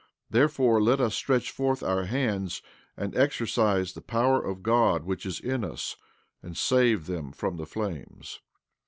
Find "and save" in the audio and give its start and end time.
6.41-7.05